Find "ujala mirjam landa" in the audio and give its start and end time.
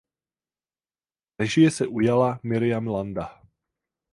1.87-3.43